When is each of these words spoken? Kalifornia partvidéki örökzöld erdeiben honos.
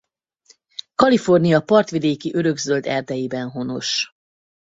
Kalifornia 0.95 1.59
partvidéki 1.61 2.33
örökzöld 2.35 2.85
erdeiben 2.85 3.49
honos. 3.49 4.13